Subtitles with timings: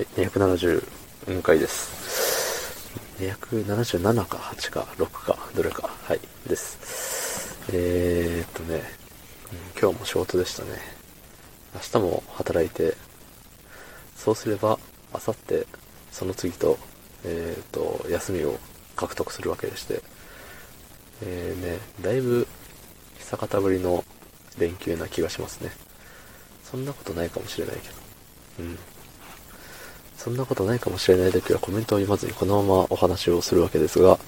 [0.00, 2.96] はい、270回です。
[3.18, 7.68] 277か8か6かどれか、はい、です。
[7.70, 8.80] えー、っとね、
[9.78, 10.70] 今日も仕事でしたね。
[11.74, 12.96] 明日も働いて、
[14.16, 14.78] そうすれば、
[15.12, 15.66] 明後日、
[16.10, 16.78] その次と、
[17.26, 18.58] えー、っと、休みを
[18.96, 20.00] 獲得するわけでして、
[21.20, 22.46] えー、ね、だいぶ
[23.18, 24.02] 久方ぶりの
[24.58, 25.70] 連休な気がしますね。
[26.64, 27.94] そんなことないかもしれないけど。
[28.60, 28.78] うん。
[30.22, 34.18] そんなことないかもしれない時はコメントを読まずにこのままお話をするわけですが、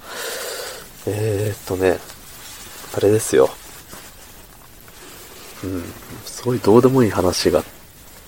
[1.07, 1.99] えー、っとね、
[2.97, 3.51] あれですよ。
[5.63, 5.83] うん、
[6.25, 7.63] すごいどうでもいい話が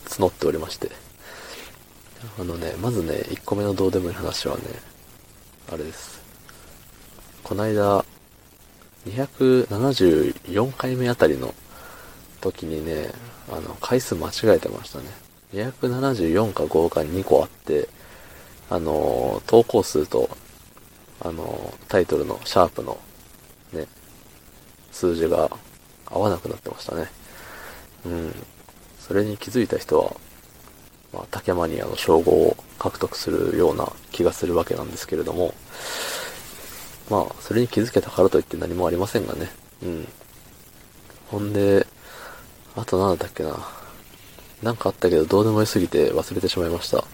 [0.08, 0.90] 募っておりまして。
[2.38, 4.62] あのね、まずね、1個目のどうでもいい話はね、
[5.72, 6.20] あれです。
[7.42, 8.04] こないだ、
[9.06, 11.54] 274回目あたりの
[12.42, 13.10] 時にね、
[13.50, 15.23] あの、回数間違えてましたね。
[15.54, 17.88] 274か5か2個あって、
[18.68, 20.28] あの、投稿数と、
[21.20, 22.98] あの、タイトルのシャープの、
[23.72, 23.86] ね、
[24.90, 25.50] 数字が
[26.06, 27.08] 合わなくなってましたね。
[28.06, 28.34] うん。
[28.98, 30.16] それに気づいた人は、
[31.12, 35.54] まあ、竹マニアの称号を獲得するような気がするわけなんですけれども、
[37.10, 39.50] まあ、それに気づけたからといって何もありませんがね。
[39.82, 40.08] うん。
[41.30, 41.86] ほんで、
[42.74, 43.83] あと何だったっけな。
[44.64, 47.04] なんかあったけど、どうでもよすぎて忘れてしまいました。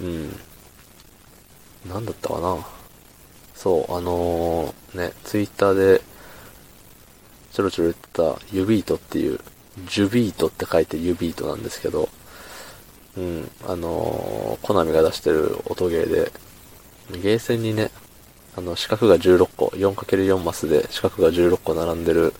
[0.00, 0.30] うん。
[1.88, 2.56] なんだったかな。
[3.56, 6.00] そう、あのー、ね、ツイッターで、
[7.52, 9.40] ちょろちょろ言ってた、ユビートっていう、
[9.88, 12.08] ジュビートって書いてユビートなんですけど、
[13.16, 16.32] うん、あのー、コナミが出してる音ゲーで、
[17.10, 17.90] ゲーセンにね、
[18.56, 22.32] あの、四角が16個、4×4 マスで四角が16個並んでる、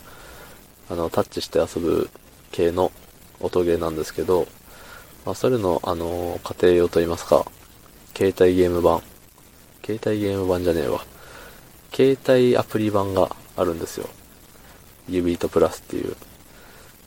[0.88, 2.08] あの、タッチして遊ぶ
[2.52, 2.92] 系の
[3.42, 4.46] 音ゲーなんですけど、
[5.26, 7.44] まあ、それの、あの、家庭用といいますか、
[8.16, 9.02] 携帯ゲーム版、
[9.84, 11.04] 携帯ゲーム版じゃねえわ、
[11.92, 14.08] 携帯アプリ版があるんですよ。
[15.08, 16.16] ユビートプラスっていう。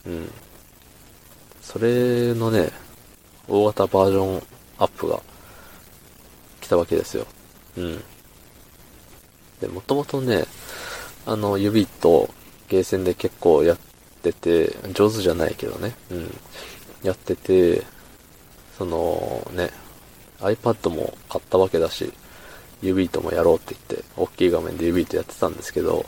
[0.07, 0.31] うん。
[1.61, 2.69] それのね、
[3.47, 4.43] 大型バージョン
[4.77, 5.21] アップが
[6.61, 7.25] 来たわけですよ。
[7.77, 8.03] うん。
[9.61, 10.45] で、もともとね、
[11.25, 12.29] あの、ユビート、
[12.67, 13.77] ゲーセンで結構やっ
[14.31, 16.37] てて、上手じゃないけどね、うん。
[17.03, 17.83] やってて、
[18.77, 19.69] そのね、
[20.39, 22.11] iPad も買ったわけだし、
[22.81, 26.05] ユビートもやろうって言って、大きい画面でユビートやってたんですけど、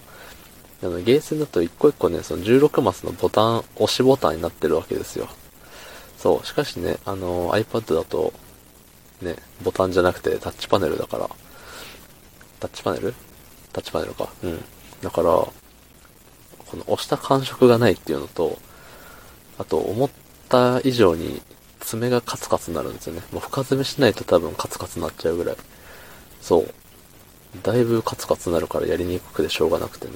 [0.84, 5.28] あの、ゲーセンだと一個一個ね、その16マスのボタン、押しボタンになってるわけですよ。
[6.18, 8.34] そう、しかしね、あの、iPad だと、
[9.22, 11.30] ね、ボタンじゃなくてタッチパネルだから、
[12.60, 13.14] タッチパネル？
[13.74, 14.28] タッチパネルか。
[14.44, 14.64] うん。
[15.02, 15.48] だから、
[16.70, 18.60] この押した感触がないっていうのと、
[19.58, 20.10] あと思っ
[20.50, 21.42] た以上に
[21.80, 23.22] 爪がカツカツになるんですよね。
[23.32, 25.56] もう深爪しないと多分カツカツになっちゃうぐらい。
[26.42, 26.74] そう。
[27.64, 30.14] だいぶカツカツになるからやりにくくてしょうがなくてね。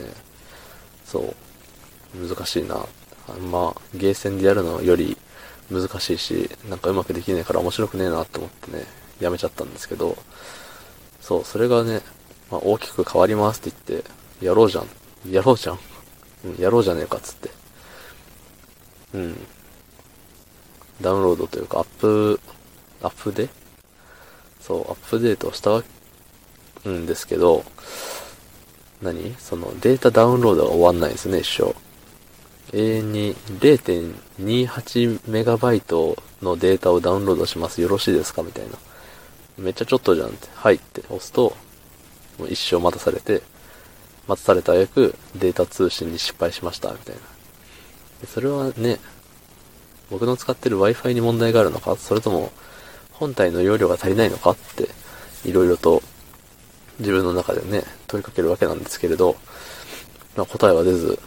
[1.05, 2.27] そう。
[2.27, 2.85] 難しいな。
[3.29, 5.17] あんま、ゲーセンでやるのより
[5.71, 8.85] 難しいし、なんかうまくできねえから面白くねえなって思ってね、
[9.19, 10.17] やめちゃったんですけど、
[11.21, 12.01] そう、それがね、
[12.49, 14.87] まあ、大きく変わりますって言って、やろうじゃん。
[15.31, 15.79] やろうじゃん。
[16.45, 17.49] うん、やろうじゃねえかっつって。
[19.13, 19.37] うん。
[21.01, 22.39] ダウンロードというか、アップ、
[23.01, 23.49] アップで
[24.59, 25.83] そう、アップデートしたわ
[26.85, 27.65] うんですけど、
[29.01, 29.35] 何？
[29.39, 31.75] そのデータダウンロードが終わんないんですね、一生。
[32.73, 37.81] 永遠に 0.28MB のデータをダウンロードします。
[37.81, 38.43] よろしいですか？
[38.43, 38.77] みたいな。
[39.57, 40.47] めっちゃちょっとじゃんって。
[40.53, 41.55] はいって押すと、
[42.39, 43.41] もう一生待たされて、
[44.31, 47.21] 待たされた挙句データ通信に失敗しました、みたいな。
[48.27, 48.99] それはね、
[50.09, 51.97] 僕の使ってる Wi-Fi に問題があるのか？
[51.97, 52.51] それとも、
[53.11, 54.51] 本体の容量が足りないのか？
[54.51, 54.87] って、
[55.43, 56.01] いろいろと
[56.99, 59.35] 自分の中でね、問いかけるわけなんですけれど、
[60.37, 61.19] まあ、答えは出ず、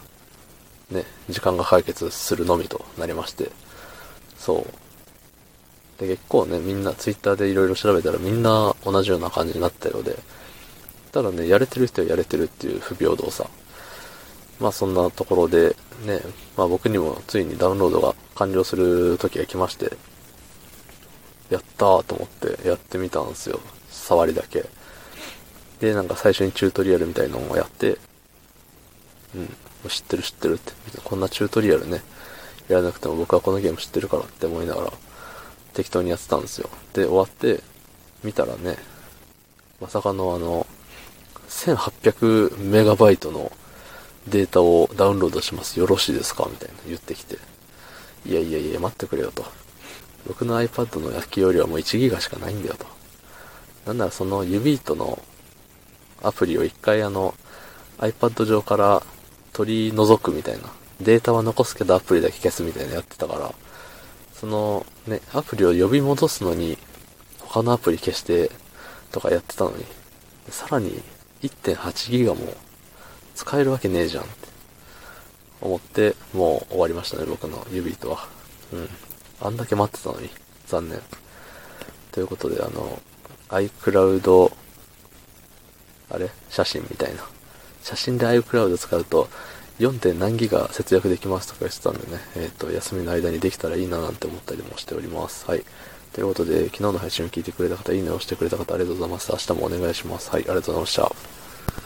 [0.91, 3.51] ね、時間が解決するのみとなりまして、
[4.39, 4.67] そ
[5.99, 6.01] う。
[6.01, 10.19] で、結構ね、みんな、ツイッターでいろいろ調べたらみんな同じような感じになったようで、
[11.15, 13.49] ただね、やれてる人はやれてるっていう不平等さ。
[14.59, 16.21] まあそんなところで、ね、
[16.57, 19.97] まあ僕にもついにダウンロードが完了する時が来まして、
[21.51, 23.61] やったーと思ってやってみたんですよ。
[23.91, 24.65] 触りだけ。
[25.79, 27.97] で、なんか最初にチュートリアルみたいなのをやって、
[29.37, 30.73] うん、知ってる知ってるって。
[31.05, 32.03] こんなチュートリアルね、
[32.67, 34.93] やらなくても僕はこのゲーム知ってるからって思いながら、
[35.75, 36.69] 適当にやってたんですよ。
[36.93, 37.63] で、終わって、
[38.25, 38.79] 見たらね、
[39.81, 40.67] まさかのあの、
[41.55, 43.53] 1800メガバイトの
[44.29, 45.79] データをダウンロードします。
[45.79, 46.47] よろしいですか？
[46.51, 47.39] みたいな言ってきて。
[48.27, 49.45] いやいやいや、待ってくれよと。
[50.27, 52.87] 僕の iPad の焼き容量はもう1ギガしかないんだよと。
[53.87, 55.23] なんならその指糸の
[56.23, 57.35] アプリを一回あの
[57.99, 59.03] iPad 上から
[59.53, 60.65] 取り除くみたいな。
[61.01, 63.53] データは残すけどアプリだけ消すみたいなやってたから、
[64.33, 66.79] そのね、アプリを呼び戻すのに
[67.41, 68.51] 他のアプリ消して
[69.13, 69.85] とかやってたのに、
[70.49, 71.03] さらに
[71.45, 72.41] 1.8ギガも
[73.35, 74.33] 使えるわけねえじゃんって
[75.61, 78.29] 思って、もう終わりましたね、僕の指糸は。
[78.73, 78.89] うん。
[79.41, 80.31] あんだけ待ってたのに、
[80.67, 81.01] 残念。
[82.13, 83.01] ということで、あの、
[83.49, 84.53] iCloud、
[86.11, 86.31] あれ？
[86.51, 87.23] 写真みたいな。
[87.83, 89.29] 写真で iCloud 使うと、
[89.79, 90.19] 4.
[90.19, 95.47] 何ギガ節約できますとか言ってたんでね、えっ、ー、と、休みの間にできたらいいななんて思ったりもしております。
[95.47, 95.65] はい。
[96.15, 99.33] ということで、昨日の配信を聞いてくれた方、いいねを押してくれた方、ありがとうございます。
[99.33, 100.31] 明日もお願いします。
[100.31, 101.44] はい、ありがとうございました。